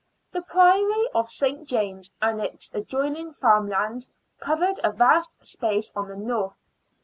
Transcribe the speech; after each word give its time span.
The 0.31 0.41
Priory 0.41 1.09
of 1.13 1.29
St. 1.29 1.67
James, 1.67 2.11
and 2.23 2.41
its 2.41 2.71
adjoining 2.73 3.33
farm 3.33 3.69
lands, 3.69 4.11
covered 4.39 4.79
a 4.83 4.91
vast 4.91 5.45
space 5.45 5.91
on 5.95 6.07
the 6.07 6.15
north. 6.15 6.57